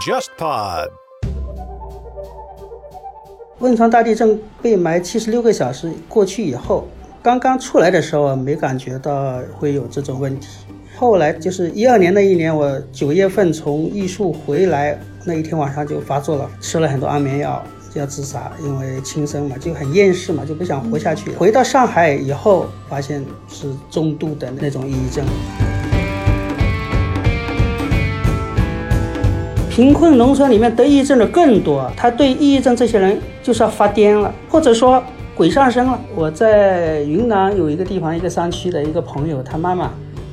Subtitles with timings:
[0.00, 0.88] JustPod。
[3.58, 6.88] 汶川大地震被埋七十六个小时过去以后，
[7.22, 10.64] 刚刚出来的时候没感觉到会有这种问题。
[10.96, 17.62] 后来就是一二年那一年，我九月份从艺术回来那一天晚上就发作了，吃了很多安眠药，
[17.94, 21.30] 就要自杀，因为轻生嘛，就很厌世嘛，就不想活下去。
[21.32, 25.22] 回到上海以后，发现是中度的那种抑郁症。
[29.80, 35.02] 贫困农村里面得抑郁症的更多，他对抑郁症这些人就是要发癫了，或者说
[35.34, 35.98] 鬼上身了。
[36.14, 39.90] 我在云南有一个地方，一个山区的一个朋友，他妈妈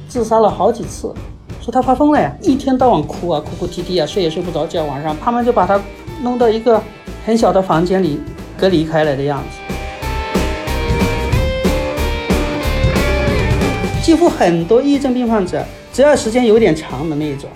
[0.10, 1.14] 自杀了好几次，
[1.62, 5.80] 说他发疯了呀，一天到晚哭啊，哭哭啼啼啊，睡也睡不着觉，晚上他们就把他
[6.22, 6.84] 弄到一个
[7.26, 8.20] 很小的房间里
[8.60, 9.74] 隔离开来的样子。
[14.04, 17.50] 几乎很多抑郁症病患者，只要时间有点长的那一种。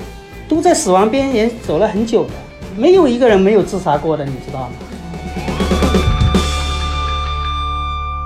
[0.52, 2.32] 都在死亡边缘走了很久的，
[2.76, 4.70] 没有一个人没有自杀过的，你知道吗？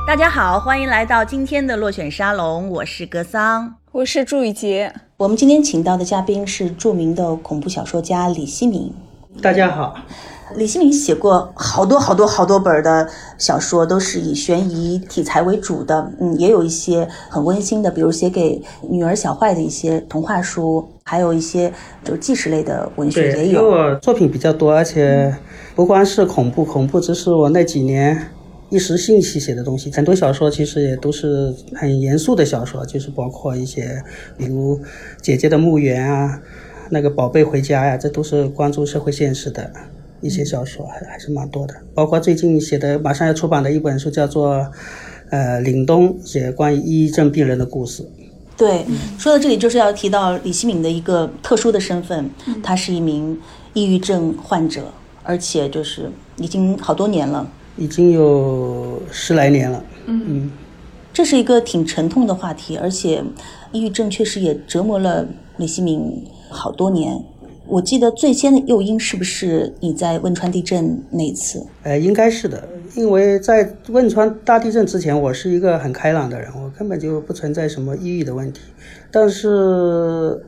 [0.07, 4.91] 大家好，欢迎来到今天的落选沙龙，我是格桑，我是祝雨杰。
[5.17, 8.91] 我们今天请到的嘉宾是著名的恐怖小说家李希明。
[9.39, 9.95] 大家好。
[10.53, 16.11] 李新民写过好多好多好多本的小说，都是以悬疑题材为主的。
[16.19, 23.61] 嗯，也有一些很温馨的，比如写给女儿小坏的一些童话书，还有一些就纪实类的文学也有。
[23.61, 25.35] 因为我作品比较多，而且
[25.73, 28.29] 不光是恐怖，恐怖只是我那几年
[28.69, 29.91] 一时兴起写的东西。
[29.91, 34.03] 很多小说其实也都是很严肃的小说，就是包括一些
[34.37, 34.77] 比如
[35.21, 36.39] 《姐姐的墓园》啊，
[36.91, 39.71] 那个《宝贝回家》呀，这都是关注社会现实的。
[40.25, 44.55] 一些小说还还是蛮多的，包括最近写的马上要出版的一本书，叫做
[45.29, 48.03] 《呃凛冬》，写关于抑郁症病人的故事。
[48.57, 48.85] 对，
[49.19, 52.29] 说到这里就是要提到李希敏的一个特殊的身份，
[52.63, 53.39] 他是一名
[53.73, 54.85] 抑郁症患者，
[55.23, 57.45] 而且就是已经好多年了，
[57.77, 59.83] 已经有十来年了。
[60.05, 60.51] 嗯嗯，
[61.13, 63.23] 这是一个挺沉痛的话题，而且
[63.71, 67.21] 抑郁症确实也折磨了李希敏好多年。
[67.67, 71.65] 我记得最先的诱因是不是你在汶川地震那一次？
[71.83, 72.63] 呃，应该是的，
[72.95, 78.61] 因为在汶川大地震之前，我是一个很开朗的人，我根本就不存在什么抑郁的问题。
[79.11, 80.39] 但是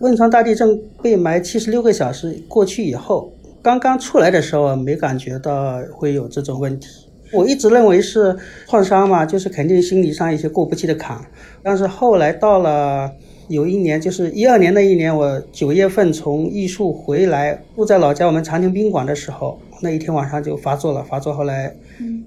[0.00, 3.32] 汶川大地震被埋七十六个小时过去以后，
[3.62, 6.88] 刚刚出来的时候没感觉到会有这种问题。
[7.32, 8.36] 我一直认为是
[8.68, 11.18] 创伤嘛，就是肯定心理上一些过不去的坎。
[11.62, 13.12] 但是后来到了。
[13.48, 21.72] 有一年，就是一二年那一年，我九月份从艺术回来，住在老家我们长亭宾馆的时候，那一天晚上就发作了，发作后来，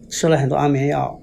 [0.09, 1.19] 吃了很多安眠药，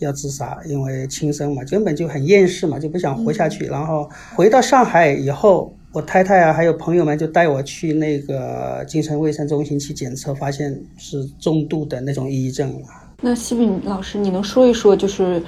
[0.00, 3.64] 要自杀，因为轻生嘛，根本就很厌世嘛，就不想活下去。
[3.64, 12.86] 然后回到上海以后，我太太啊，还有朋友们就带我去那个精神卫生中心去检测，发现是中度的那种抑郁症了。
[13.22, 15.42] 那西敏老师，你能说一说，就是？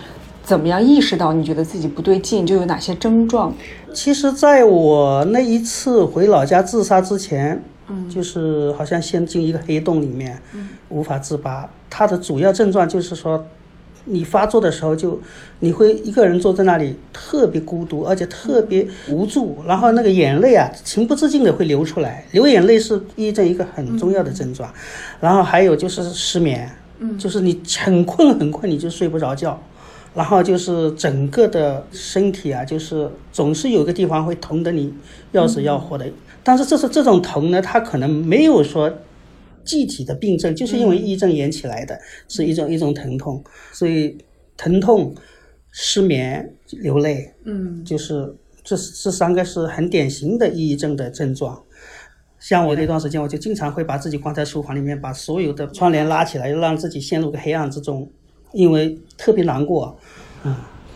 [0.45, 2.45] 怎么样意识到你觉得自己不对劲？
[2.45, 3.55] 就有哪些症状？
[3.95, 11.69] 其实，在我那一次回老家自杀之前，嗯，就是好像陷进一个黑洞里面，嗯，无法自拔。
[11.89, 13.45] 它的主要症状就是说，
[14.07, 15.21] 你发作的时候就
[15.61, 22.25] 你会一个人坐在那里，特别孤独，而且特别无助，然后那个眼泪啊，情不自禁的会流出来。
[22.33, 24.69] 流眼泪是抑郁症一个很重要的症状。
[25.21, 29.61] 然后还有就是失眠，嗯，就是你很困很困，你就睡不着觉。
[30.15, 34.93] 然后就是整个的身体啊，就是总是有个地方会疼得你
[35.33, 36.07] 要死要活的。
[36.45, 38.93] 但是这是这种疼呢，它可能没有说
[39.65, 43.43] 具体的病症，就是因为抑郁症引起来的，是一种一种疼痛。
[43.73, 44.19] 所以
[44.57, 45.15] 疼痛、
[45.71, 51.63] 失眠、流泪，嗯，就是这这三个是很典型的抑郁症的症状。
[52.39, 58.11] 像我那段时间，我就经常会把自己关在书房里面，把所有的窗帘拉起来，让自己陷入个黑暗之中。
[58.53, 59.97] 因为特别难过，
[60.45, 60.55] 嗯，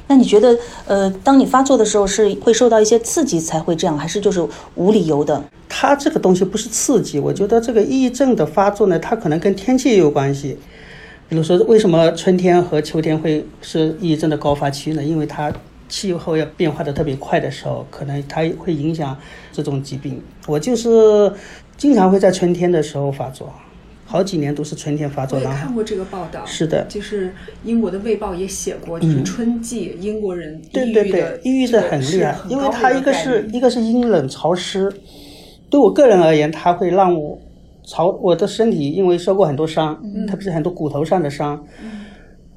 [0.08, 0.56] 那你觉得，
[0.86, 5.42] 呃，当你发作的时候，是会受到一些刺激才会这样，还是就是无理由的？
[5.68, 10.58] 它这个东西不是刺激，我觉得这个抑郁症的发作呢，它可能跟天气也有关系。
[11.28, 15.02] 比如说，为什么春天和秋天会是抑郁症的高发期呢？
[15.02, 15.52] 因为它
[15.88, 19.16] 气候要变化的特别快的时候，可能它会影响
[19.52, 20.22] 这种疾病。
[20.46, 21.32] 我就是
[21.76, 23.52] 经常会在春天的时候发作。
[24.08, 34.90] 好几年都是春天发作，然后看过这个报道，是的，就是英国的《卫报》也写过，就是春季英国人对对对，抑郁的很厉害，因为它一个是一个是阴冷潮湿，
[35.68, 37.36] 对我个人而言，它会让我
[37.84, 41.64] 潮我的身体因为受过很多伤，特别是很多骨头上的伤，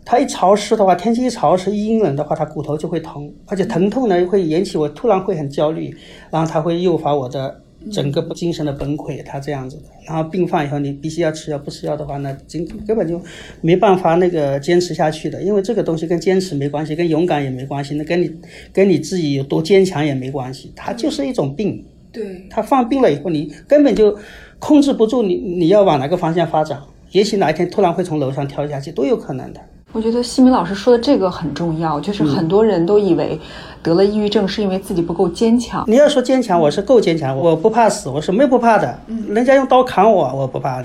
[0.06, 5.96] 它一潮湿的话，天气一潮湿、一阴冷的话，它骨头就会疼，而且疼痛呢会引起我突然会很焦虑，
[6.30, 7.62] 然后它会诱发我的
[7.92, 9.84] 整个精神的崩溃，他这样子的。
[10.06, 13.22] 然后病犯以后，你必须要吃药，不吃药的话，那根根本就
[13.62, 18.32] 没办法那个坚持下去的，因为这个东西跟坚持没关系，跟勇敢也没关系，那跟你
[18.72, 21.84] 跟你自己有多坚强也没关系，它就是一种病。
[22.12, 24.18] 对，他犯病了以后，你根本就
[24.58, 26.82] 控制不住你你要往哪个方向发展，
[27.12, 29.62] 也许哪一天突然会从楼上跳下去，都有可能的。
[29.92, 33.40] 我觉得西明老师说的这个很重要，就是很多人都以为
[33.82, 35.84] 得了抑郁症是因为自己不够坚强。
[35.88, 39.00] 你要说坚强，我是够坚强，我不怕死，我什么也不怕的。
[39.28, 40.84] 人家用刀砍我，我不怕。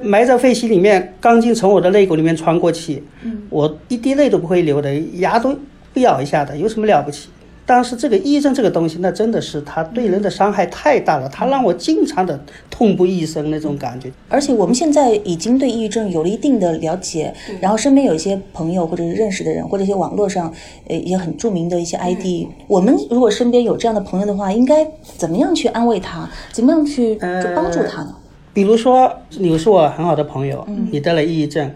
[0.00, 3.02] 埋在废墟里面，钢筋从我的肋骨里面穿过去，
[3.50, 5.56] 我一滴泪都不会流的，牙都
[5.92, 7.28] 不咬一下的，有什么了不起？
[7.66, 12.38] 但是这个抑郁症这个东西，那真的是它对人的伤害太大了，它让我经常的
[12.68, 14.12] 痛不欲生那种感觉。
[14.28, 20.52] 而且我们现在已经对抑郁症有了一定的了解，然后身边有一些朋友或者是认识的人，或者一些网络上
[20.88, 24.86] 呃一些很著名的一些 ID，我们如果身边有这样的朋友的话，应该
[25.16, 28.14] 怎么样去安慰他，怎么样去就帮助他呢？
[28.52, 31.70] 比如说，你是我很好的朋友，你得了抑郁症，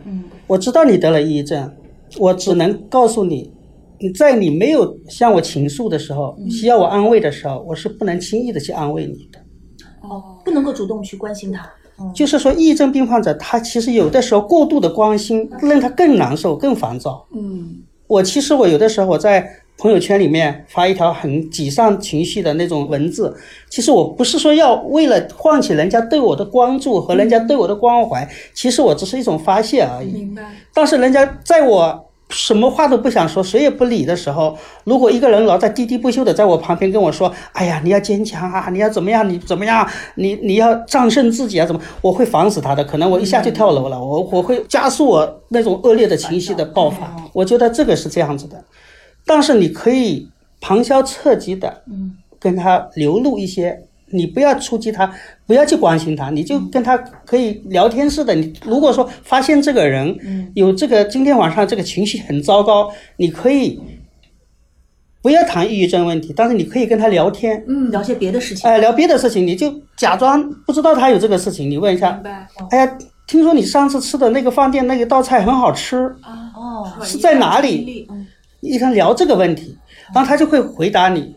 [0.47, 1.73] 我知道你得了抑郁症，
[2.19, 3.51] 我只能告诉你。
[4.01, 9.39] 你在你没有向我倾诉的时候，需要我安慰的时候，我是不能轻易的去安慰你的。
[10.03, 11.69] 哦，不能够主动去关心他。
[12.15, 17.27] 就是说，抑郁症病患者他其实有的时候过度的关心，让他更难受、更烦躁。
[17.35, 19.45] 嗯，我其实我有的时候我在
[19.79, 23.37] 朋友圈里面发一条很沮丧情绪的那种文字，
[23.69, 30.13] 其实我不是说要为了唤起人家对我的关注和人家对我的关怀，其实我只是一种发泄而已。
[30.13, 30.45] 明白。
[30.73, 32.08] 但是人家在我。
[32.31, 39.29] 什么话都不想说，谁也不理的时候，如果一个人老在喋喋不休的在我旁边跟我说：“哎呀，你要坚强啊，你要怎么样？
[39.29, 39.89] 你怎么样？
[40.17, 41.65] 你你要战胜自己啊？
[41.67, 47.17] 怎么？”我会防死他的，可能我一下就跳楼了，我我会加速我那种恶劣的情绪的爆发。
[47.33, 48.63] 我觉得这个是这样子的，
[49.25, 50.29] 但是你可以
[50.61, 53.85] 旁敲侧击的，嗯，跟他流露一些。
[54.11, 55.11] 你不要触及他，
[55.47, 56.97] 不要去关心他，你就跟他
[57.27, 58.35] 可以聊天似的。
[58.35, 63.81] 你如果说发现这个人有这个今天晚上这个情绪很糟糕，你可以
[65.21, 68.71] 不要谈抑郁症问题，但是你可以跟他聊天，嗯，聊些别的事情。
[68.71, 72.23] 哎，聊别的事情，你就假装不知道他有这个事情，你问一下，
[72.71, 78.07] 哎呀，听说你上次吃的那个饭店那个道菜很好吃啊，哦，是在哪里？
[78.61, 79.77] 你跟他聊这个问题，
[80.15, 81.35] 然后他就会回答你，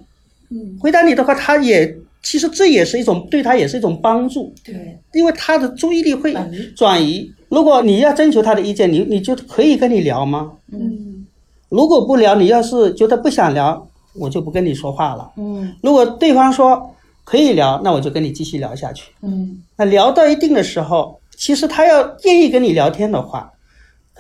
[0.50, 1.98] 嗯，回答你的话，他也。
[2.24, 6.36] 其实这也是一种对他也是一种帮助，对，因为他的注意力会
[6.76, 7.32] 转移。
[7.50, 10.52] 如果你要征求他的意见，你你就可以跟你聊吗？
[10.72, 11.26] 嗯，
[11.70, 15.32] 如果不聊，你要是觉得不想聊，我就不跟你说话了。
[15.38, 19.12] 嗯，如果对方说可以聊，那我就跟你继续聊下去。
[19.22, 23.52] 嗯，那聊到一定的时候，其实他要愿意跟你聊天的话。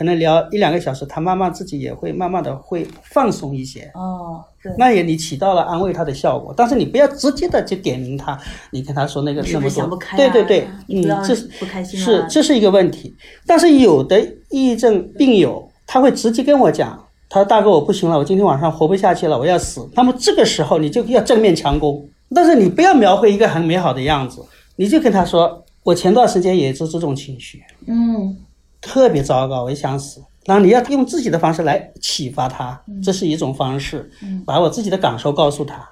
[0.01, 3.81] 可能聊一两个小时，他慢慢自己也会慢慢的会放松一些。
[3.93, 4.43] 哦，
[4.75, 6.51] 那也你起到了安慰他的效果。
[6.57, 8.35] 但是你不要直接的去点名他，
[8.71, 13.15] 你跟他说那个那么多，对对对，嗯，这是不开心是这是一个问题。
[13.45, 14.19] 但是有的
[14.49, 16.99] 抑郁症病友他会直接跟我讲，
[17.29, 19.87] 他说大哥我不行了，我今天晚上活不下去了，我要死。
[19.93, 24.43] 那么这个时候你就要正面强攻，但是你不要描绘一个很美好的样子，
[24.77, 27.61] 你就跟他说，我前段时间也是这种情绪。
[27.85, 28.35] 嗯。
[28.81, 30.21] 特别糟糕，我也想死。
[30.45, 34.09] 然后你要用自己的方式来启发他，这是一种方式。
[34.45, 35.87] 把我自己的感受告诉他。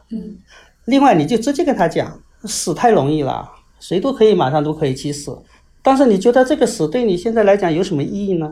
[0.86, 3.48] 另外，你就直接跟他讲，死太容易了，
[3.80, 5.40] 谁都可以马上都可以去死。
[5.84, 8.52] 但是你觉得这个死对你现在来讲有什么意义呢？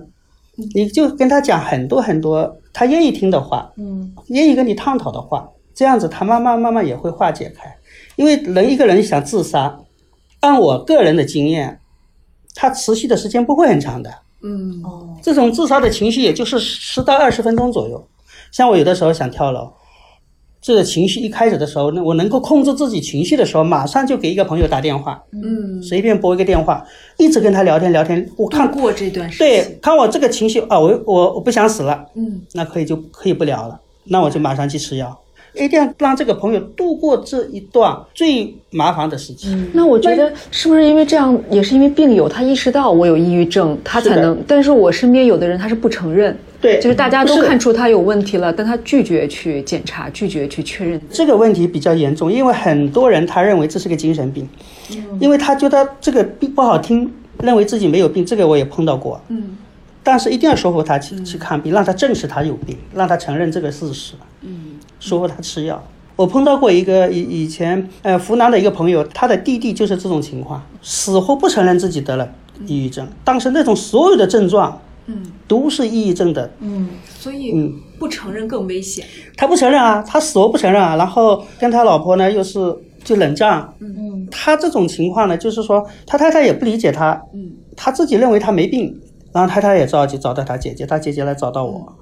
[0.75, 3.71] 你就跟他讲很多很多他愿意听的话，
[4.27, 7.75] 愿意跟你探讨的话，这样子他慢慢慢慢也会化解开。
[8.15, 9.79] 因为人一个人想自杀，
[10.41, 11.79] 按我个人的经验，
[12.53, 14.12] 他持续的时间不会很长的。
[14.44, 18.08] 嗯哦，这种自杀的情绪也就是十到二十分钟左右。
[18.51, 19.74] 像我有的时候想跳楼，
[20.62, 26.86] 这个情绪一开始的时候，那我能够控制自己情绪的时候，马上就给一个朋友打电话，嗯，随便拨一个电话，
[27.17, 28.27] 一直跟他聊天聊天。
[28.38, 35.17] 我看过这段时间，对，看我这个情绪啊，我我我不想死了，嗯，那可以就可以不聊了，那我就马上去吃药。
[35.57, 39.55] 一定要让这个朋友度过这一段最麻烦的时期。
[39.73, 44.37] 那我觉得是不是因为这样，也是因为病友他意识到我有抑郁症，他才能。
[44.47, 50.99] 但是我身边有的人他是不承认，对，就是大家都看出他有问题了，但他拒绝去检查，拒绝去确认。
[51.09, 54.47] 这个问题比较严重，因为很多人他认为这是个精神病，
[55.19, 57.11] 因为他觉得这个病不好听，
[57.41, 58.25] 认为自己没有病。
[58.25, 59.57] 这个我也碰到过，嗯，
[60.03, 64.13] 但是一定要说服他去去看病，让他证实他有病，让他承认这个事实。
[64.41, 64.66] 嗯。
[64.99, 65.83] 说服他吃药。
[66.15, 72.27] 我碰到过一个以以前呃湖南的一个朋友，他的弟弟就是这种情况，死活不承认自己得了
[72.65, 76.51] 抑郁症，当时那种所有的症状嗯都是抑郁症的。
[76.59, 76.89] 嗯
[77.19, 79.05] 所以嗯不承认更危险。
[79.35, 82.59] 他不承认啊，他死活不承认啊，然后跟他老婆呢又是
[83.03, 83.71] 就冷战。
[83.79, 88.99] 嗯他这种情况呢，就是说他太太也不理解他，嗯他自己认为他没病，
[89.31, 91.93] 然后太太也着急找到他姐姐，他姐姐来找到我，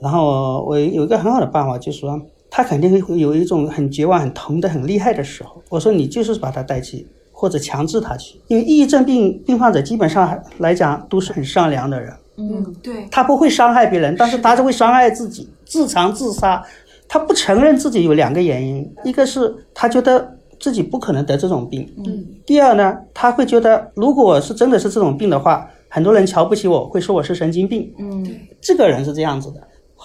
[0.00, 16.62] 然后我有一个很好的办法，就是说他肯定会有一种很绝望、很疼的很厉害的时候，我说你就是把他带去，或者强制他去，因为抑郁症病病患者基本上来讲都是很善良的人，嗯对，他不会伤害别人，但是他是会伤害自己，自残自杀。
[17.12, 27.92] 他不承认自己有两个原因，一个是他觉得自己不可能得这种病，嗯第二呢，他会觉得如果我是真的是这种病的话，很多人瞧不起我，会说我是神经病。
[27.98, 28.24] 嗯
[28.60, 29.60] 这个人是这样子的。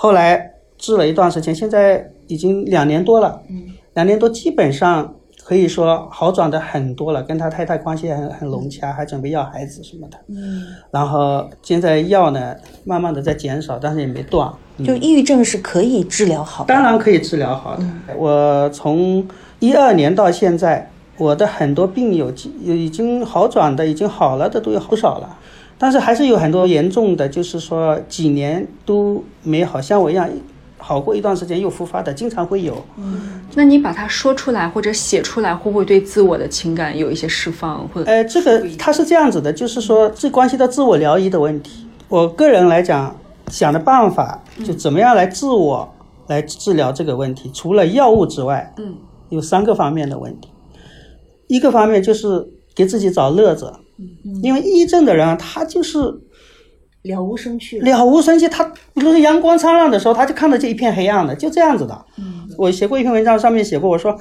[0.05, 10.17] 后来治了一段时间，现在已经两年多了，嗯两年多基本上可以说好转的很多了，跟他太太关系很很融洽，还准备要孩子什么的。
[10.27, 14.47] 嗯，然后现在药呢，慢慢的在减少，但是也没断。
[14.85, 16.71] 就抑郁症是可以治疗好的。
[16.71, 17.83] 当然可以治疗好的。
[18.15, 22.31] 我从一二年到现在，我的很多病友
[22.61, 25.39] 有已经好转的、已经好了的都有不少了，
[25.77, 30.29] 但是还是有很多严重的，就是说几年都没好，像我一样
[30.77, 32.83] 好过一段时间又复发的，经常会有。
[32.97, 37.87] 嗯那你把它说出来或者写出来，会不会对自我的情感有一些释放？
[37.89, 41.87] 或者呃，这个它是这样子的，就是说这关系到自我疗愈的问题。
[42.07, 43.15] 我个人来讲，
[43.47, 45.89] 想的办法就怎么样来自我
[46.27, 48.95] 来治疗这个问题，除了药物之外，嗯
[49.29, 50.49] 有三个方面的问题。
[51.47, 53.73] 一个方面就是给自己找乐子，
[54.41, 55.99] 因为抑郁症的人啊，他就是
[57.03, 57.79] 了无生趣。
[57.79, 62.05] 了无生气，他比如说阳光灿烂的时候，他就看到这一片黑暗的，就这样子的。
[62.17, 64.17] 嗯我写过一篇文章，上面写过，我说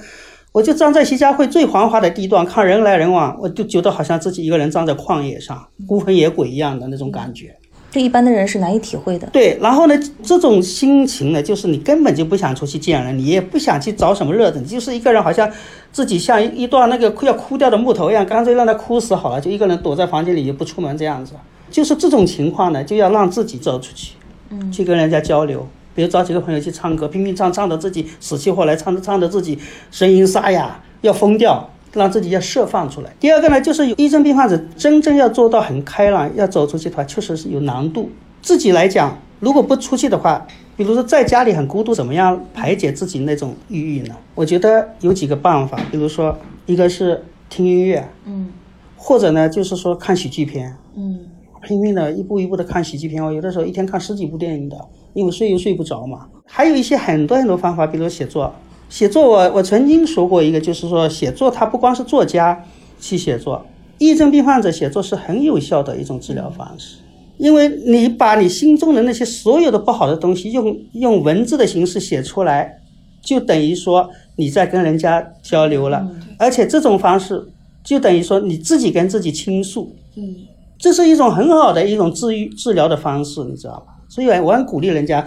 [0.52, 7.56] 我就站在徐家汇最繁华的地段，看人来人往，我就觉得好像自己一个人站在旷野上，孤魂野鬼一样的那种感觉。
[7.94, 9.28] 这一般的人是难以体会的。
[9.32, 15.48] 对，然后呢，这种心情呢，就是你根本就不想出去见人，你也不想去找什么乐子，你就是一个人，好像
[15.92, 21.34] 自己像一一段那个快要枯掉的木头一样，干脆让它枯死好了，就一个人躲在房间里也不出门这样子。
[21.70, 24.14] 就是这种情况呢，就要让自己走出去，
[24.50, 25.64] 嗯，去跟人家交流。
[25.94, 29.56] 比如找几个朋友去唱歌，拼命唱，唱的自己死去活来，唱着唱着自己
[29.92, 33.12] 声音沙哑，要疯掉，让自己要释放出来。
[33.20, 38.10] 第二个呢，就是有抑郁症病患者真正要做到很开朗，要走出去的话，确实是有难度。
[38.42, 40.46] 自己来讲，如果不出去的话，
[40.76, 44.14] 比如说在家里很孤独，怎么样排解自己那种抑郁呢？
[44.34, 46.36] 我觉得有几个办法，比如说
[46.66, 48.48] 一个是听音乐，嗯
[48.96, 51.20] 或者呢就是说看喜剧片，嗯
[51.62, 54.76] 拼命的一步一步的看喜剧片，我有的时候一天看十几部电影的，
[55.14, 56.26] 因为睡又睡不着嘛。
[56.46, 58.54] 还有一些很多很多方法，比如写作。
[58.94, 62.64] 写作我我曾经说过一个，就是说写作它不光是作家
[63.00, 63.66] 去写作，
[63.98, 66.98] 抑郁症病患者写作是很有效的一种治疗方式，
[67.36, 72.72] 因为你把你心中的那些所有的不好的东西用用文字的形式写出来，
[73.20, 76.08] 就等于说你在跟人家交流了，
[76.38, 77.44] 而且这种方式
[77.82, 79.92] 就等于说你自己跟自己倾诉。
[80.14, 80.36] 嗯
[80.78, 83.94] 这是一种很好的一种治愈治疗的方式，你知道吧？
[84.08, 85.26] 所以我很鼓励人家，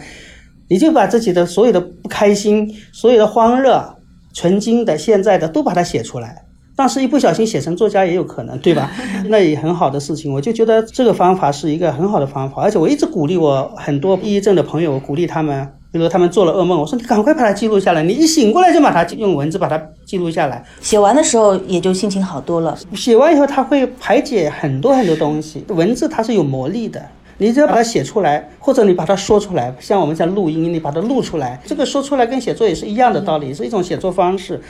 [0.70, 3.98] 你就把自己的所有的不开心、所有的欢乐、
[4.34, 6.44] 曾经的、现在的都把它写出来。
[6.76, 8.92] 但是，一不小心写成作家也有可能，对吧？
[9.30, 10.32] 那也很好的事情。
[10.32, 22.78] 我就觉得这个方法是一个很好的方法，而且我一直鼓励我很多抑郁症的朋友，我鼓励他们，比如他们做了噩梦，我说你赶快把它记录下来，你一醒过来就把它用文字把它记录下来，写完的时候也就心情好多了。
[22.94, 25.66] 写完以后，它会排解很多很多东西。
[25.70, 27.04] 文字它是有魔力的，
[27.40, 34.62] 你只要把它写出来，或者你把它说出来，像我们在录音，你把它录出来，这个说出来跟写作也是一样的道理，是一种写作方式。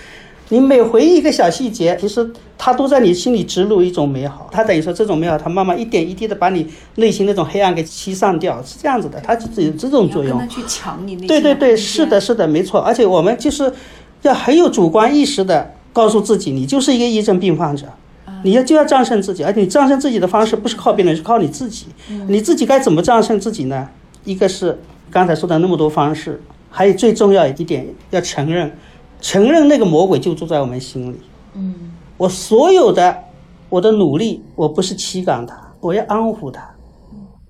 [0.49, 4.49] 你每回忆一个小细节，其实它都在你心里植入一种美好。
[4.49, 10.47] 它等于说这种美好，它慢慢一点一滴的把你内心那种黑暗给驱散掉，是这样子的，它只有这种作用。
[10.47, 12.79] 去抢你那对对对，是的，是的，没错。
[12.79, 13.69] 而且我们就是
[14.21, 17.87] 要很有主观意识的告诉自己，你就是一个抑郁症病患者，
[18.47, 19.43] 你要就要战胜自己。
[19.43, 21.87] 而且你战胜自己的方式不是靠别人，是靠你自己。
[22.29, 23.89] 你自己该怎么战胜自己呢？
[24.23, 24.79] 一个是
[25.11, 28.71] 刚才说的那么多方式，还有最重要一点，要承认，
[29.19, 31.19] 承认那个魔鬼就住在我们心里。
[31.55, 33.17] 嗯我所有的
[33.67, 36.73] 我的努力，我不是驱赶他，我要安抚他，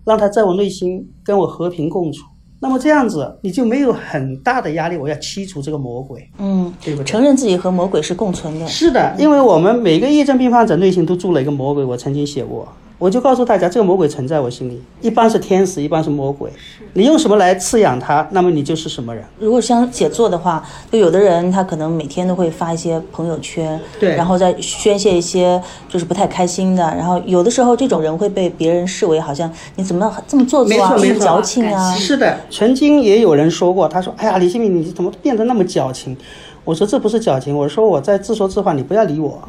[0.04, 2.24] 让他在我内心跟我和平共处。
[2.60, 7.06] 那么这样子，你就没有很大的压力，我要驱除这个魔鬼，嗯，对不对？
[7.06, 8.66] 承认自己和魔鬼是共存的。
[8.68, 11.84] 是的，因为我们每个抑郁症病患者内心都住了一个魔鬼。
[11.84, 12.68] 我曾经写过，
[13.00, 16.52] 我就告诉大家，这个魔鬼存在我心里，一般是天使，一般是魔鬼。
[16.94, 19.24] 你用什么来饲养它，那么你就是什么人。
[19.38, 36.18] 如果像写作的话，就有的人他可能每天都会发一些朋友圈，对然后再宣泄一些就是不太开心的，然后有的时候这种人会被别人视为好像你怎么这么做作啊，这么矫情啊，是的，曾经也有人说过，他说：“哎呀，李新民，你怎么变得那么矫情？”
[36.66, 39.40] 我说：“这不是矫情，我说我在自说自话，你不要理我。”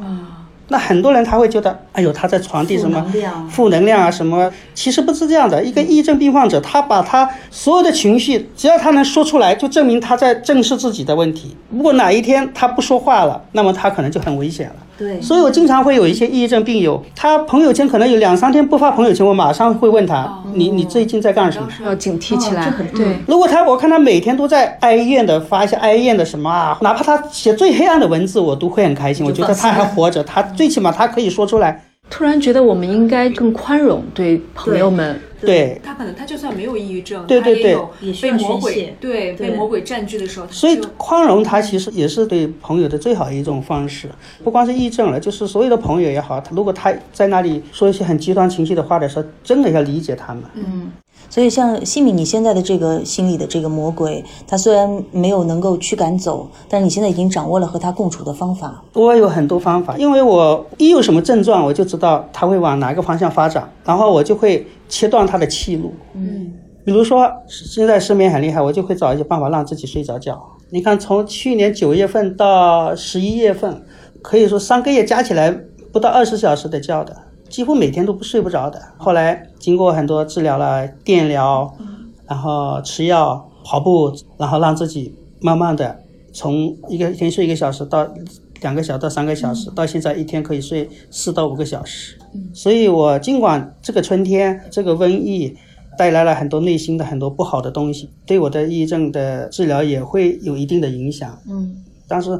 [0.69, 3.05] 那很多人他会觉得，哎呦，他在传递什么
[3.51, 4.51] 负能量啊什么？
[4.75, 5.65] 其实不是这样的。
[5.65, 11.57] 一个抑郁症病患者，他把他所有的情绪，只要他能说出来，就证明他在正视自己的问题。
[11.71, 14.77] 如果哪一天他不说话了，那么他可能就很危险了。
[14.99, 21.69] 对所以我经常会有一些抑郁症病友，他朋友圈可能有两三天不发朋友圈，我马上会问他，你你最近在干什么？
[21.85, 22.73] 要警惕起来。
[22.95, 29.25] 对，如果他我看他每天都在哀怨的发一些哀怨的什么啊，哪怕他写最黑暗的文字，我都会很开心。
[29.25, 31.85] 我觉得他还活着，他最起码他可以说出来。
[32.11, 35.21] 突然觉得我们应该更宽容对朋友们。
[35.41, 37.77] 对，他可能他就算没有抑郁症，对对对
[38.21, 44.09] 被魔鬼宣泄对对被魔鬼占据的时候，所以宽容他其实也是对朋友的最好一种方式。
[44.43, 50.43] 不光是抑郁症了，就是所有的朋友也好，他如果他在那里说一些很极端情绪的话的时候，真的要理解他们。
[51.31, 58.83] 所以像西米你现在的这个心里的这个魔鬼，他虽然没有能够驱赶走，但是你现在已经掌握了和他共处的方法。
[58.95, 65.93] 我有很多方法，因为我一有什么症状，我就知道他会往哪个方向发展，然后我就会切断他的气路。
[66.15, 66.53] 嗯，
[66.85, 70.43] 比如说现在失眠很厉害，我就会找一些办法让自己睡着觉。
[70.71, 73.83] 你看，从去年九月份到十一月份，
[74.23, 75.51] 可以说三个月加起来
[75.93, 77.17] 不到二十小时的觉的，
[77.49, 78.81] 几乎每天都不睡不着的。
[78.97, 81.75] 后来经过很多治疗了，电疗，
[82.27, 86.01] 然后吃药、跑步，然后让自己慢慢的
[86.33, 88.07] 从一个一天睡一个小时到
[88.61, 92.19] 两个小时到三个小时，到现在一天可以睡四到五个小时。
[92.53, 95.57] 所以我尽管这个春天这个瘟疫
[95.97, 101.39] 带来了很多内心的很多不好的东西，对我的抑郁症的治疗也会有一定的影响。
[101.49, 102.39] 嗯，但是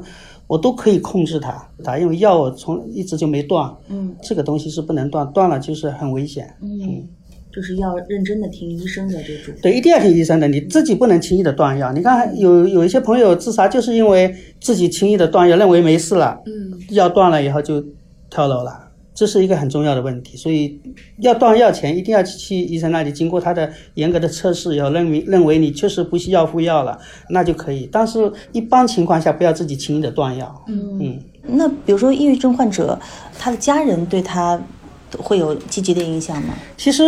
[0.49, 3.73] 我都可以控制它，它因为药我从一直就没断。
[3.89, 6.53] 嗯，这个东西是不能断，断了就是很危险。
[6.63, 7.07] 嗯，
[7.53, 9.55] 就是要认真的听医生的这种。
[9.63, 11.93] 对，一定要听医生的，你自己不能轻易的断药。
[11.93, 17.85] 你看有有一些朋友自杀，就是因为自己轻易的断药，认为没事了，嗯，药断了以后就
[18.31, 18.88] 跳楼了。
[19.19, 20.79] 这是一个很重要的问题，所以
[21.19, 26.97] 要断药前一定要去医生那里经过他的严格的测试以后，认为认为你确实不需要服药了，
[27.31, 27.89] 那就可以。
[27.91, 30.65] 但是一般情况下不要自己轻易的断药。
[30.69, 32.97] 嗯嗯，那比如说抑郁症患者，
[33.37, 34.61] 他的家人对他
[35.19, 36.55] 会有积极的影响吗？
[36.77, 37.03] 其实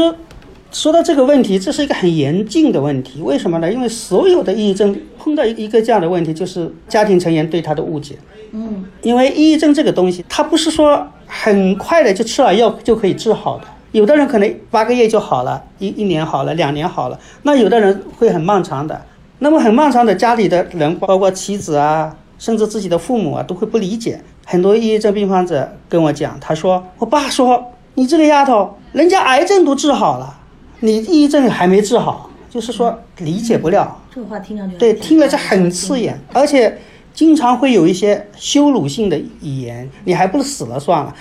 [0.72, 3.22] 说到这个问题，这是一个很严峻的问题。
[3.22, 3.72] 为什么呢？
[3.72, 8.18] 因为所有的抑郁症碰到一个这样的问题，就是家庭成员对他的误解。
[8.52, 13.64] 嗯，因为抑郁症这个东西，它不是说很快的就吃了药就可以治好的。
[13.92, 17.18] 有的人可能八个月就好了，一一年好了，两年好了。
[17.42, 19.00] 那有的人会很漫长的。
[19.38, 24.20] 那么很漫长的，家里的人，包括妻子啊，甚至自己的父母啊，都会不理解。
[24.44, 30.38] 很多抑郁症病患者跟我讲，他说：“我爸说你这个丫头，人家癌症都治好了，
[30.80, 36.78] 你抑郁症还没治好，就是说理解不了。”这个话听上去对，听了就很刺眼，而且
[37.20, 41.14] 经常会有一些羞辱性的语言，你还不如死了算了。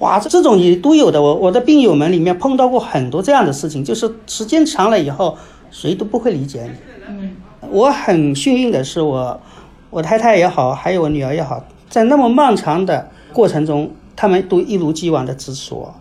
[0.00, 1.22] 哇，这种也都有的。
[1.22, 5.38] 我我的病友们里面碰到过很多这样的事情，就是时间长了以后，
[5.70, 6.70] 谁都不会理解你。
[7.08, 7.36] 嗯，
[7.70, 9.40] 我很幸运的是我，
[9.90, 15.94] 我太太也好，还有我女儿也好，在那么漫长的过程中，他们都一如既往的支持我。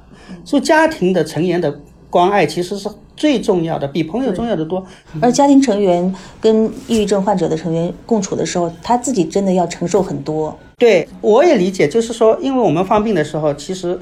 [0.43, 4.85] 所以家庭的成员的关爱其实是最重要的，比朋友重要的多。
[5.21, 10.57] 而家庭成员跟抑郁症患者的成员共处的时候，他自己真的要承受很多。
[10.77, 13.97] 对，我也理解，就是说，因为我们犯病的时候，其实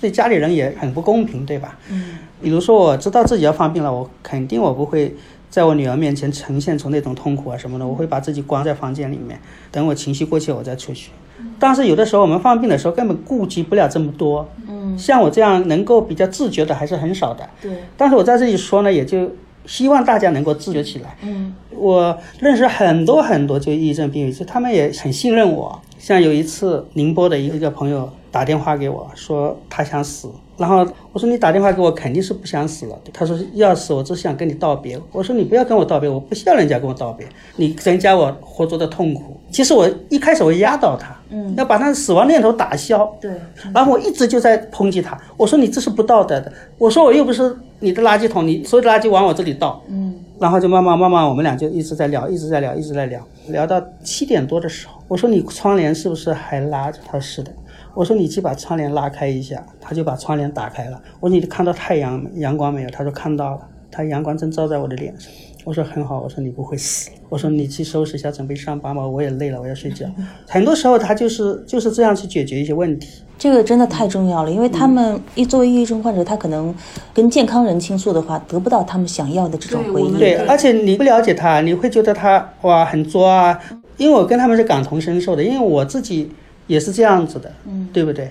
[0.00, 1.78] 对家里人也很不公平，对吧？
[1.90, 2.18] 嗯。
[2.42, 5.14] 比如说，我知道自己要犯病了，我肯定我不会
[5.50, 9.38] 在我女儿面前呈现出那种痛苦啊什么的，我会把自己关在房间里面，
[9.70, 11.10] 等我情绪过去我再出去。
[11.58, 14.48] 但是有的时候我们犯病的时候根本顾及不了这么多。
[14.68, 14.98] 嗯。
[14.98, 17.48] 像我这样能够比较自觉的还是很少的。
[17.60, 17.70] 对。
[17.96, 19.30] 但是我在这里说呢，也就
[19.66, 21.16] 希望大家能够自觉起来。
[21.22, 21.54] 嗯。
[21.70, 25.80] 我认识很多很多就抑郁症病友，就他们也很信任我。
[25.98, 32.98] 像有一次宁波的一个朋友打电话给我说他想死，然后我说你打电话给我肯定是不想死了。
[33.14, 35.00] 他说要死我只想跟你道别。
[35.10, 39.40] 我说你不要跟我道别，我不需要人家跟我道别，你增加我活着的痛苦。
[39.50, 43.10] 其实我一开始我压倒他，嗯，要把他的死亡念头打消。
[43.18, 43.32] 对。
[43.72, 46.52] 然后我一直就在抨击他，我说你这是不道德的。
[46.76, 49.82] 我说我又不是你的垃圾桶，你所有的垃圾往我这里倒。
[49.88, 50.14] 嗯。
[50.38, 56.98] 然后就慢慢慢慢，我们俩就一直在聊，一直在聊，一直在聊，聊到七点多的时候，我说你窗帘是不是还拉着？
[57.06, 57.50] 他说是的。
[57.94, 61.00] 我说你去把窗帘拉开一下，他就把窗帘打开了。
[61.18, 62.90] 我说你看到太阳阳光没有？
[62.90, 65.30] 他说看到了，他阳光正照在我的脸上。
[65.62, 67.10] 我说很好，我说你不会死。
[67.28, 70.06] 我说你去收拾一下，准备上班吧，我也累了，我要睡觉。
[70.48, 73.22] 很多时候他就是就是这样去解决一些问题。
[73.38, 76.74] 这个真的太重要了，因为他们一作为抑郁症患者，他可能
[77.12, 80.18] 跟健康人倾诉的话，得不到他们想要的这种回应。
[80.18, 83.58] 对，而且你不了解他，你会觉得他哇很作啊。
[83.98, 86.30] 因为我跟他们是感同身受的，因为我自己
[86.70, 88.30] 也是这样子的，嗯，对不对？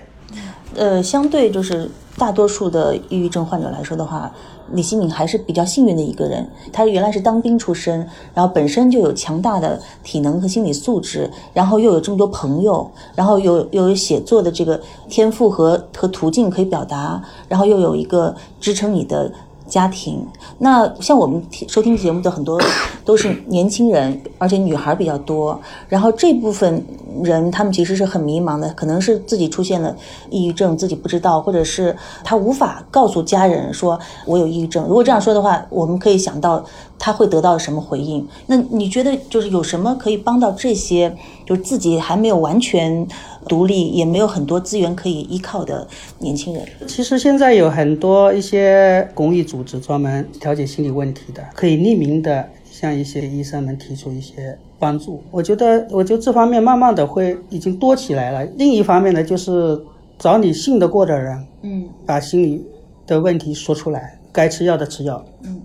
[0.74, 4.32] 呃，相对就是大多数的抑郁症患者来说的话，
[4.72, 6.48] 李新敏还是比较幸运的一个人。
[6.72, 19.30] 他原来是当兵出身，然后本身就有强大的体能和心理素质，然后又有这么多朋友，然后有又有写作的这个天赋和和途径可以表达，然后又有一个支撑你的。
[19.70, 20.26] 家庭，
[20.58, 22.60] 那像我们收听节目的很多
[23.06, 25.58] 都是年轻人，而且女孩比较多。
[25.88, 26.84] 然后这部分
[27.22, 29.96] 人，他们其实是很迷茫的，可能是自己出现了
[30.28, 34.84] 抑郁症，自己不知道，或者是他无法告诉家人说我有抑郁症。
[34.86, 36.62] 如果这样说的话，我们可以想到
[36.98, 38.26] 他会得到什么回应。
[38.46, 43.06] 那你觉得就是有什么可以帮到这些，就是自己还没有完全。
[43.48, 45.86] 独立也没有很多资源可以依靠的
[46.18, 46.64] 年轻人。
[46.86, 55.22] 其实现在有很多一些公益组织专门调解心理问题的，可以匿名的向一些医生们提出一些帮助。
[55.30, 58.44] 我觉得，我觉得这方面慢慢的会已经多起来了。
[58.56, 59.80] 另一方面呢，就是
[60.18, 62.64] 找你信得过的人，嗯，把心理
[63.06, 65.60] 的问题说出来，该吃药的吃药，嗯，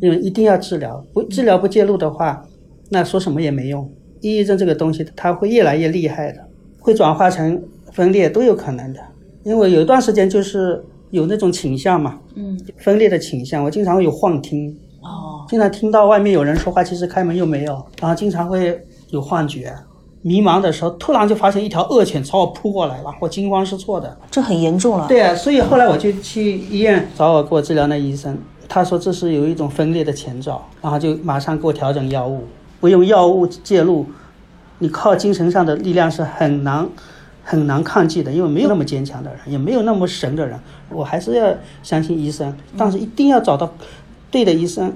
[0.00, 2.42] 因为一定要治疗，不治疗不介入的话，
[2.90, 3.90] 那说什么也没用。
[4.22, 6.45] 抑郁症这个东西，它会越来越厉害的。
[6.86, 9.00] 会转化成分裂都有可能的，
[9.42, 14.70] 因为有一段时间就是有那种倾向嘛，嗯，分裂的倾向，我经常会有幻听，
[15.02, 19.74] 哦，经常听到外面有人说话，其实开门又没有，然后经常会有幻觉，
[20.22, 25.08] 迷茫的时候突然就发现一条恶犬朝我扑过来了，我惊慌失措的，这很严重了。
[25.08, 32.44] 对啊，所以后来我就去医院找我给我治疗那医生，他说这是有一种分裂的前兆，然后就马上给我调整药物，
[32.78, 34.06] 不用药物介入。
[34.78, 36.88] 你靠精神上的力量是很难
[37.44, 40.58] 很难抗拒的，因为没有那么坚强的人，也没有那么神的人。
[40.90, 43.72] 我还是要相信医生，但是一定要找到
[44.30, 44.92] 对的医生，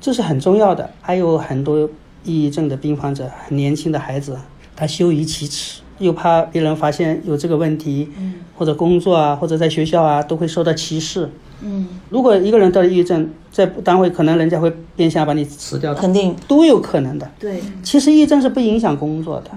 [0.00, 0.90] 这是很重要的。
[1.00, 1.88] 还有很多
[2.24, 4.36] 抑郁症的病患者，很年轻的孩子，
[4.74, 8.08] 他羞于启齿，又怕别人发现有这个问题，
[8.56, 11.28] 或者工作啊，或者在学校啊，都会受到歧视。
[11.64, 16.34] 嗯，如果一个人得了抑郁症，在单位可能人家会变相把你辞掉，肯定。
[16.48, 17.30] 都有可能的。
[17.38, 19.50] 对，其实抑郁症是不影响工作的，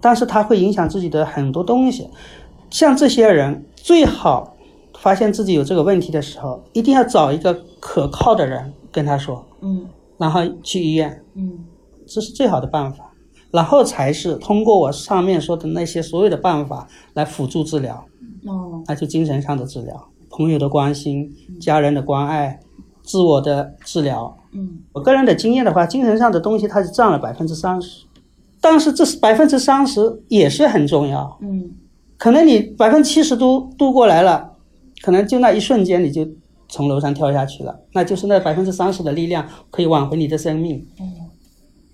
[0.00, 2.08] 但是它会影响自己的很多东西。
[2.68, 4.56] 像这些人，最好
[4.98, 9.86] 发现自己有这个问题的时候，一定要找一个可靠的人跟他说，嗯，
[10.18, 11.60] 然后去医院，嗯，
[12.06, 13.05] 这是最好的办法。
[13.56, 18.04] 然后才是通过我上面说的那些所有的办法来辅助治疗，
[18.44, 20.08] 哦，那就精神上的治疗。
[20.28, 22.60] 朋友的关心，家人的关爱，
[23.02, 24.36] 自我的治疗。
[24.52, 28.04] 嗯，我个人的经验的话，精神上的东西它是占了百分之三十，
[28.60, 31.38] 但是这是百分之三十也是很重要。
[31.40, 31.70] 嗯，
[32.18, 34.52] 可能你百分之七十都度过来了，
[35.00, 36.28] 可能就那一瞬间你就
[36.68, 40.86] 从楼上跳下去了，那就是那百分之三十的力量可以挽回你的生命。
[41.00, 41.10] 嗯，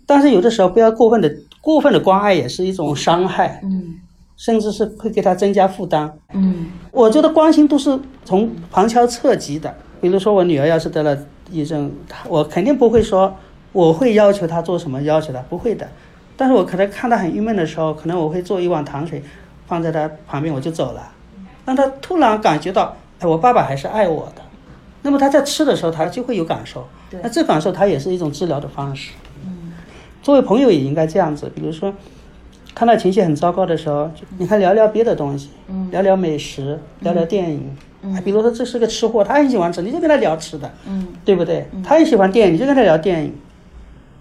[0.05, 3.61] 但是有的时候不要过分的过分的关爱也是一种伤害。
[3.63, 4.01] 嗯。
[4.35, 6.13] 甚至是会给他增加负担。
[6.33, 9.73] 嗯，我觉得关心都是从旁敲侧击的。
[10.01, 11.17] 比如说，我女儿要是得了
[11.49, 11.93] 抑郁症，
[12.29, 13.33] 我肯定不会说
[13.71, 15.87] 我会要求她做什么，要求她不会的。
[16.37, 19.23] 但是我可能看她很郁闷的时候，可能我会做一碗糖水
[19.69, 21.13] 放在她旁边，我就走了，
[21.65, 24.43] 让她突然感觉到，哎，我爸爸还是爱我的。
[25.03, 26.85] 那么她在吃的时候，她就会有感受。
[27.23, 29.13] 那这感受，它也是一种治疗的方式。
[30.23, 31.93] 嗯，作为朋友也应该这样子，比如说。
[32.75, 35.51] 看到情绪很糟糕的时候，你看聊聊别的东西，
[35.91, 37.71] 聊聊美食，聊聊电影。
[38.01, 41.67] 嗯，比如说这是个吃货，他很喜欢吃，你就跟他聊吃的，嗯，对不对？
[41.85, 43.35] 他也喜欢电影，你就跟他聊电影。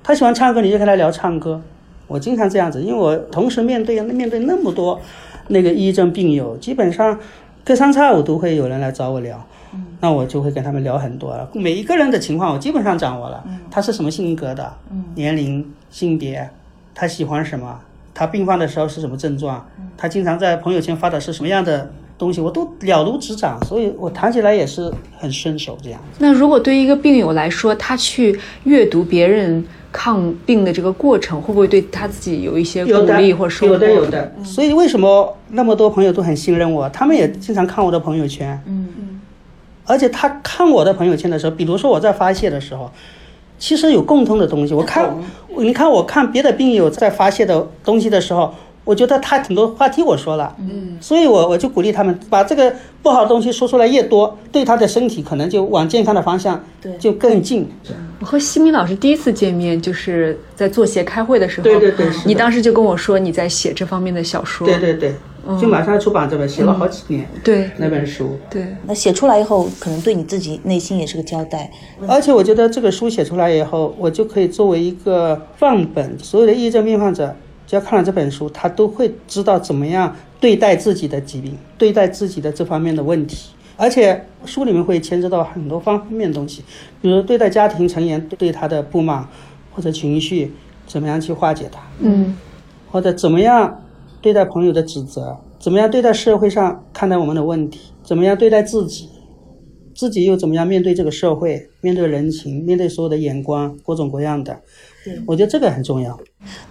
[0.04, 1.62] 他喜欢唱歌，你就跟他聊唱歌。
[2.08, 5.00] 我经常这样子，因为我同时面对面对那么多
[5.48, 7.18] 那个抑郁症病友，基本上
[7.64, 9.42] 隔三差五都会有人来找我聊。
[9.74, 11.50] 嗯，那我就会跟他们聊很多了。
[11.54, 13.44] 每一个人的情况我基本上掌握了。
[13.48, 14.74] 嗯，他是什么性格的？
[14.92, 16.50] 嗯，年龄、性别，
[16.94, 17.80] 他喜欢什么？
[18.14, 19.66] 他病发的时候是什么症状？
[19.98, 22.42] 他经常在朋友圈发的是什么样的东西？
[22.42, 26.02] 我都了如指掌，所以我谈起来也是很顺手这样。
[26.20, 33.74] 那如果对于一个病友来说，他去阅读别人抗病的这个过程，会不会对他自己有一些鼓励或收获？
[33.74, 34.36] 有的，有的。
[34.44, 36.90] 所以为什么那么多朋友都很信任我？
[36.90, 38.62] 他们也经常看我的朋友圈。
[38.68, 39.01] 嗯嗯。
[39.86, 42.92] 而且他看我的朋友圈的时候，比如说我在发泄的时候。
[43.64, 44.74] 其实有共通的东西。
[44.74, 45.16] 我看，
[45.56, 48.52] 你看我看别的病友在发泄的东西的时候，
[48.84, 57.70] 我觉得他很多话题我说了，嗯，所以我我就鼓励他们把这个不好的东西说出来越多，对他的身体可能就往健康的方向对就更近。
[58.20, 65.14] 我和西明老师第一次见面就是在做协开会的时候，对对对你当时就跟我说你在写这方面的小说，对对对，
[65.60, 67.70] 就马上要出版这本，写了好几年对。
[67.78, 68.38] 那本书。
[68.50, 68.66] 对。
[68.86, 71.72] 那写出来以后，可能对你自己内心也是个交代。
[72.08, 83.50] 而且我觉得这个书写出来以后，我就可以作为一个范本，所有的抑郁症病患者只要看了这本书，他都会知道怎么样对待自己的疾病，对待自己的这方面的问题。
[83.78, 86.64] 而且书里面会牵扯到很多方面的东西，
[87.02, 89.28] 比如对待家庭成员对他的不满
[89.72, 90.54] 或者情绪，
[90.86, 92.38] 怎么样去化解它，嗯。
[92.92, 93.82] 或者怎么样
[94.22, 99.10] 对待朋友的指责，怎么样对待社会上看待我们的问题，怎么样对待自己，
[99.96, 104.62] 自己又怎么样面对这个社会，面对人情，面对所有的眼光，各种各样的。
[105.26, 106.20] 我觉得这个很重要。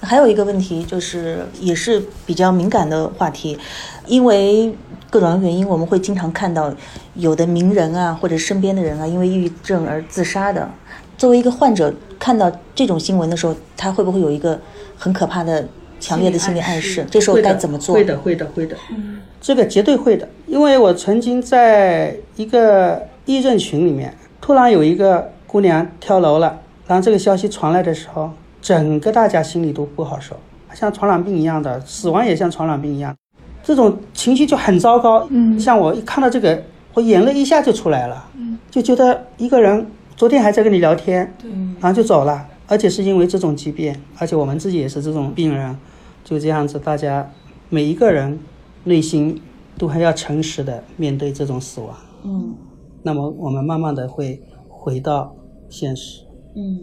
[0.01, 3.59] 还有一个问题就是，也是比较敏感的话题，
[4.07, 4.73] 因为
[5.11, 6.73] 各种原因，我们会经常看到
[7.15, 10.71] 有的名人啊，或者身边的人啊，因为抑郁症而自杀的。
[11.19, 14.59] 作为一个患者，看到这种新闻的时候，他会不会有一个
[14.97, 15.69] 很可怕的、
[16.01, 17.07] 强烈的心理暗示？
[17.11, 17.95] 这时候该怎么做？
[17.95, 18.77] 会的，会的，会的。
[18.91, 30.37] 嗯这个绝对会的，因为我曾经在一个义诊群里面，突然有一个姑娘跳楼了，然后这个消息传来的时候，整个大家心里都不好受，
[30.75, 33.17] 像传染病一样的，死亡也像传染病一样，
[33.63, 35.27] 这种情绪就很糟糕。
[35.31, 39.87] 嗯，像我一看到这个，我眼泪一下就出来了，嗯，就觉得一个人
[40.17, 45.75] 昨天还在跟你聊天，对，然后就走了，而且是因为这种疾病，而且我们自己也是这种病人，
[46.25, 47.31] 就这样子，大家
[47.69, 48.39] 每一个人
[48.85, 49.41] 内心
[49.79, 51.97] 都还要诚实的面对这种死亡。
[52.25, 52.55] 嗯
[53.03, 55.35] 那么我们慢慢的会回到
[55.71, 56.21] 现实，
[56.55, 56.81] 嗯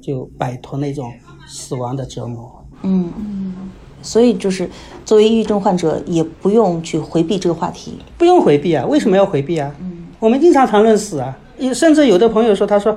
[0.00, 1.12] 就摆脱那种
[1.46, 2.64] 死亡的折磨。
[2.82, 3.70] 嗯嗯
[4.02, 4.70] 所以就是
[5.04, 7.98] 作为抑郁症患者，也不用去回避这个话题。
[8.16, 9.74] 不用回避啊，为什么要回避啊？
[10.18, 12.96] 我们经常谈论死啊，也甚至有的朋友说，他说，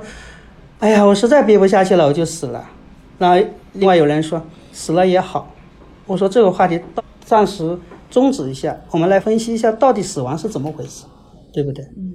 [0.78, 2.64] 哎呀，我实在憋不下去了，我就死了。
[3.18, 3.42] 那
[3.74, 4.40] 另外有人说，
[4.72, 5.50] 死了也好。
[6.06, 7.78] 我说这个话题到暂时
[8.10, 11.04] 终止一下，我们来分析一下到底死亡是怎么回事，
[11.52, 11.84] 对不对？
[11.96, 12.14] 嗯。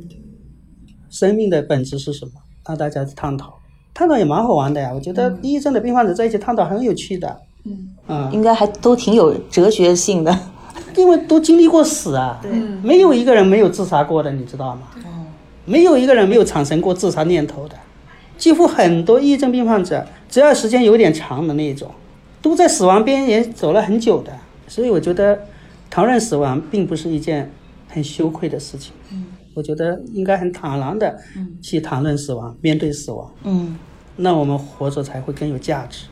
[1.10, 2.32] 生命的本质是什么？
[2.67, 3.60] 让大家探讨，
[3.93, 4.91] 探讨也蛮好玩的呀。
[4.93, 7.39] 我觉得抑郁症的病患者在一起探讨很有趣的。
[7.65, 7.89] 嗯。
[8.08, 10.38] 啊、应该还都挺有哲学性的。
[10.95, 12.41] 因为都经历过死啊，
[12.84, 14.82] 没有一个人没有自杀过的，你知道吗？
[15.65, 17.75] 没有一个人没有产生过自杀念头的，
[18.38, 21.89] 几乎很多抑郁症病患者，只要时间有点长的那一种，
[22.41, 24.32] 都在死亡边缘走了很久的。
[24.67, 25.39] 所以我觉得，
[25.89, 27.52] 谈论死亡并不是一件
[27.88, 28.93] 很羞愧的事情。
[29.56, 31.19] 我觉得应该很坦然的
[31.62, 33.78] 去谈论死亡，面对死亡，嗯，
[34.15, 36.06] 那我们活着才会更有价值。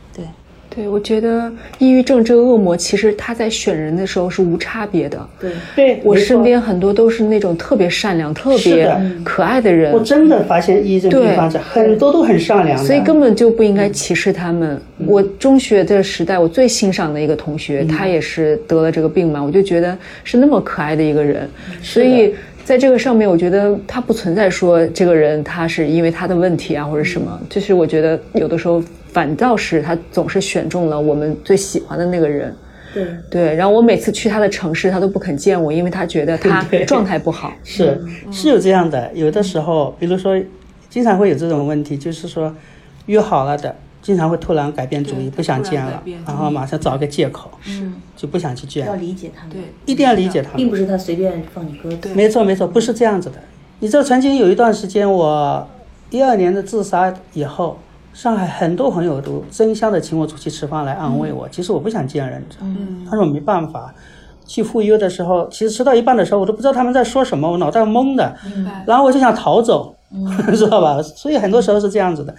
[0.74, 5.28] 对，我觉得抑郁症这个恶魔，其实他在选人的时候是无差别的。
[5.40, 14.80] 对，对我身边很多都是那种特别善良、特别可爱的人我，真的发现抑郁症病患者很多都很善良，所以根本就不应该歧视他们。
[15.06, 21.48] 我中学的时代，我最欣赏的一个同学，他也是得了这个病嘛，我就觉得是那么可爱的一个人，
[21.82, 22.34] 所以。
[22.64, 32.54] 在这个上面，我觉得他不存在说这个人他是因为他的问题啊或者什么，就是我觉得有的时候反倒是他总是选中了我们最喜欢的那个人。
[32.94, 37.52] 对对，然后我每次去他的城市，他都不肯见我，因为他觉得他状态不好。
[37.62, 40.40] 是是有这样的，有的时候，比如说，
[40.88, 42.52] 经常会有这种问题，就是说
[43.04, 47.82] 约好了的，经常会突然改变主意，不想见了然后马上找个借口，是，
[48.16, 50.56] 就不想去见要，理解他们，对，一定要理解他们。
[50.56, 52.14] 并不是他随便放你鸽子。
[52.14, 53.36] 没错没错，不是这样子的。
[53.80, 55.68] 你知道，曾经有一段时间，我
[56.08, 57.78] 一二年的自杀以后，
[58.18, 61.48] 上海很多朋友都争相的请我出去吃饭来安慰我。
[61.50, 63.94] 其实我不想见人，嗯但是我没办法。
[64.44, 68.34] 去赴约的时候，其实吃到一半的时候，我都不知道他们在说什么，我脑袋懵的。
[68.86, 69.94] 然后我就想逃走，
[70.52, 71.00] 知道吧？
[71.00, 72.34] 所以很多时候是这样子的。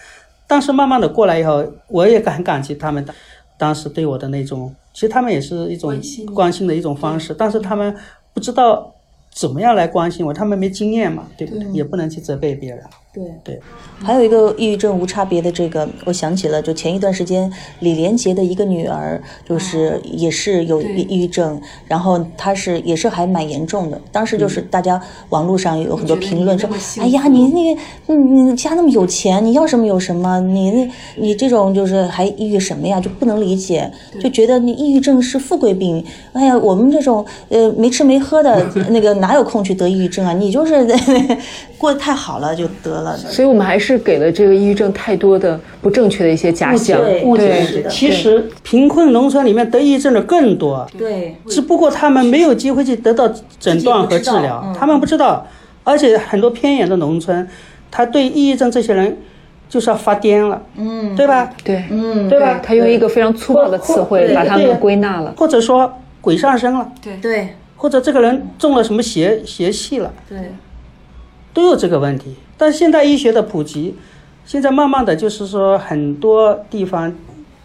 [0.48, 3.16] 但是慢慢的过来以后，我也很感激他们当
[3.58, 7.96] 当时对我的那种，其实他们也是一种关心你关心的一种方式，但是他们
[8.34, 8.92] 不知道
[9.32, 11.72] 怎么样来关心我，他们没经验嘛，对不对？
[11.72, 12.84] 也不能去责备别人。
[13.12, 13.60] 对对，
[14.04, 24.00] 还有一个抑郁症无差别的这个，我想起了，就前一段时间李连杰的一个女儿，就是也是有抑郁症，然后她是也是还蛮严重的。
[24.12, 26.70] 当时就是大家网络上有很多评论说
[27.00, 27.82] 哎呀，你那个
[28.16, 33.92] 你你家那么有钱，你要什么有什么，你那你这种就是还抑郁什么呀，就不能理解，
[34.22, 36.06] 就觉得你抑郁症是富贵病。
[36.34, 40.32] 哎呀，我们这种呃没吃没喝的那个哪有空去得抑郁症啊？
[40.34, 40.88] 你就是
[41.80, 43.09] 过得太好了就得了。
[43.12, 43.18] 了。
[43.18, 47.00] 所以我们还是给了这个抑郁症太多的不正确的一些假想。
[47.00, 55.46] 对误解其实贫困农村里面得抑郁症的更多，对，只不过他们没有机会去得到诊断和治疗，嗯他们不知道，
[55.84, 57.48] 而且很多偏远的农村，
[57.92, 59.18] 他对抑郁症这些人
[59.68, 61.50] 就是要发癫了，嗯，对吧？
[61.64, 62.60] 对，嗯，对吧？
[62.64, 65.34] 他用一个非常粗暴的词汇把他们归纳了。
[65.38, 65.92] 或者说
[66.22, 70.38] 鬼上身了，对对或者这个人中了什么邪邪气了，对，
[71.54, 72.36] 都有这个问题。
[72.60, 73.96] 但现代医学的普及，
[74.44, 77.16] 现在慢慢的就是说很多地方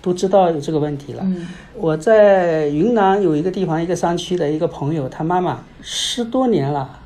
[0.00, 1.22] 都知道有这个问题了。
[1.24, 1.48] 嗯。
[1.74, 7.00] 我在云南有一个地方，一个山区的一个朋友，他妈妈十多年了，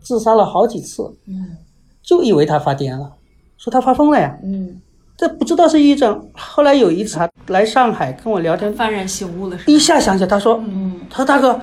[0.00, 1.56] 自杀了好几次，嗯。
[2.02, 3.12] 就以为他发癫了，
[3.56, 4.80] 说他发疯了呀，嗯。
[5.16, 6.28] 这不知道是抑郁症。
[6.34, 11.00] 后来有一次他来上海跟我聊天，幡然醒悟了，一下想起来，他说，嗯。
[11.08, 11.60] 他说大哥，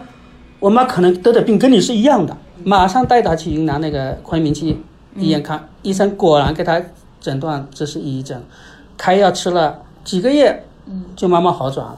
[0.62, 4.78] 我妈可能得的病跟你是一样的，马上带他去云南那个昆明去
[5.16, 6.82] 医院看，医生果然给他
[7.20, 8.42] 诊断这是抑郁症，
[8.98, 10.64] 开药吃了几个月，
[11.16, 11.98] 就慢慢好转了。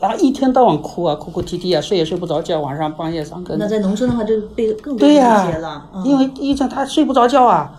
[0.00, 3.56] 然后一天到晚哭啊，哭哭啼啼啊，睡也睡不着觉，晚上半夜上课。
[3.58, 7.72] 那在农村的话，这个被更对呀、因为抑郁症他睡不着觉啊，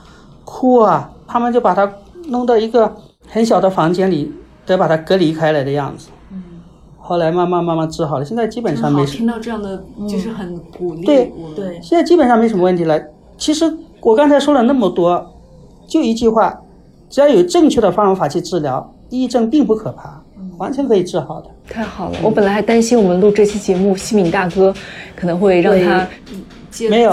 [0.45, 1.91] 哭啊，他们就把他
[2.27, 2.95] 弄到一个
[3.27, 4.31] 很小的房间里，
[4.65, 6.09] 得把他隔离开来的样子。
[7.03, 11.03] 后来慢慢慢慢治好了，现在基本上，没什听到这样的就是很鼓励。
[11.03, 12.97] 对我对现在基本上没什么问题了。
[13.37, 15.33] 其实我刚才说了那么多，
[15.87, 16.59] 就一句话，
[17.09, 20.21] 只要有正确的方法去治疗，抑郁症并不可怕，
[20.57, 21.47] 完全可以治好的。
[21.69, 24.73] 太好了，我本来还担心我们录这期节目，西敏大哥
[25.15, 26.07] 可能会让他
[26.89, 27.11] 没有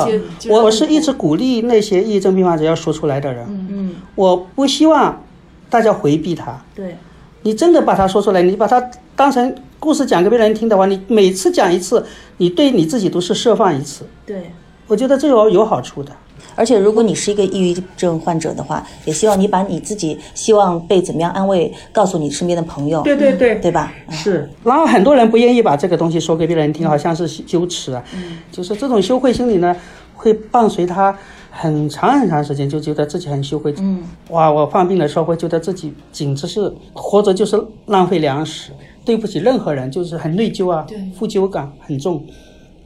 [0.48, 5.22] 我我是一直鼓励那些抑郁症病患者要说出来的人，嗯嗯我不希望
[5.68, 6.58] 大家回避他。
[6.74, 6.96] 对
[7.42, 8.82] 你真的把它说出来，你把它
[9.14, 12.04] 当成故事讲给别人听的话，你每次讲一次，
[12.38, 14.06] 你对你自己都是释放一次。
[14.24, 14.50] 对。
[14.86, 16.10] 我觉得这有有好处的。
[16.58, 23.92] 而且，如果你是一个抑郁症患者的话，也希望你把你自己希望被怎么样安慰，告诉你身边的朋友，对对对，对吧？
[24.10, 28.02] 是，然后很多人不愿意把这个东西说给别人听，好像是羞耻啊。
[28.12, 29.76] 嗯，就是这种羞愧心理呢，
[30.14, 31.16] 会伴随他
[31.52, 33.72] 很长很长时间，就觉得自己很羞愧。
[33.78, 38.72] 嗯，哇，我犯病的时候会觉得自己简直是活着就是浪费粮食，
[39.04, 40.84] 对不起任何人，就是很内疚啊，
[41.16, 42.24] 负疚感很重。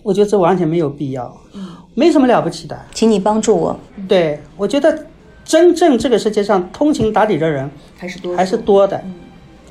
[0.03, 2.79] 我觉得这完全没有必要，嗯，没什么了不起的。
[2.95, 3.79] 请你帮助我，
[4.09, 5.07] 对，我觉得
[5.45, 9.03] 真正这个世界上通情达理的人还是多还是多的。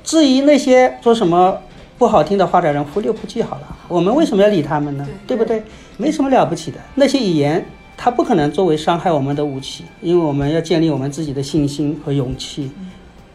[0.03, 1.57] 至于那些说什么
[1.97, 3.77] 不好听的话的人，忽略不计好了。
[3.88, 5.07] 我们为什么要理他们呢？
[5.27, 5.63] 对不对？
[5.97, 6.77] 没什么了不起的。
[6.95, 7.63] 那些语言，
[7.95, 12.71] 它不可能作为伤害我们的武器，因为我们要建立我们自己的信心和勇气，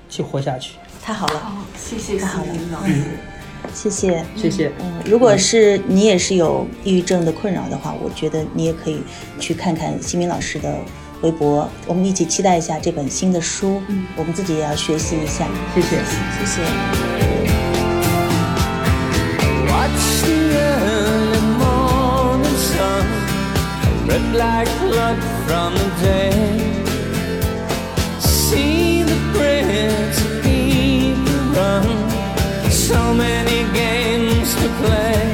[0.09, 0.75] 去活下去。
[1.01, 3.03] 太好了，好，谢谢太好了西明老师。
[3.75, 4.73] 谢谢，谢谢。
[4.81, 9.03] 嗯，如果是你也是有抑郁症的困扰的话，我觉得你也可以
[9.39, 10.79] 去看看新民老师的
[11.23, 13.83] 微博，我们一起期待一下这本新的书。
[14.17, 15.47] 我们自己也要学习一下。
[15.75, 15.99] 谢谢，
[16.39, 16.63] 谢谢。
[24.09, 26.31] Red like blood from the day.
[28.21, 32.06] See the bridge of people run.
[32.87, 35.26] so many games to play.